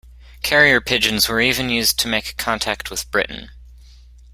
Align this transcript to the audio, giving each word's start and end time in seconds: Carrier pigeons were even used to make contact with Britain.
Carrier 0.41 0.81
pigeons 0.81 1.29
were 1.29 1.39
even 1.39 1.69
used 1.69 1.99
to 1.99 2.07
make 2.07 2.35
contact 2.35 2.89
with 2.89 3.11
Britain. 3.11 3.51